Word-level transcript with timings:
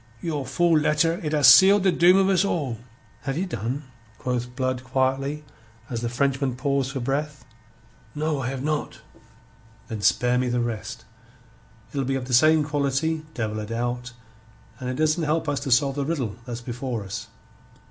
Your 0.19 0.47
fool 0.47 0.79
letter 0.79 1.21
it 1.23 1.31
have 1.31 1.45
seal' 1.45 1.77
the 1.79 1.91
doom 1.91 2.17
of 2.17 2.27
us 2.27 2.43
all." 2.43 2.79
"Have 3.21 3.37
ye 3.37 3.45
done?" 3.45 3.83
quoth 4.17 4.55
Blood 4.55 4.83
quietly, 4.83 5.43
as 5.91 6.01
the 6.01 6.09
Frenchman 6.09 6.55
paused 6.55 6.91
for 6.91 6.99
breath. 6.99 7.45
"No, 8.15 8.39
I 8.41 8.47
have 8.49 8.63
not." 8.63 9.01
"Then 9.89 10.01
spare 10.01 10.39
me 10.39 10.49
the 10.49 10.59
rest. 10.59 11.05
It'll 11.93 12.03
be 12.03 12.15
of 12.15 12.25
the 12.25 12.33
same 12.33 12.63
quality, 12.63 13.27
devil 13.35 13.59
a 13.59 13.65
doubt, 13.67 14.13
and 14.79 14.89
it 14.89 14.95
doesn't 14.95 15.23
help 15.23 15.47
us 15.47 15.59
to 15.59 15.71
solve 15.71 15.93
the 15.97 16.03
riddle 16.05 16.35
that's 16.47 16.61
before 16.61 17.03
us." 17.03 17.27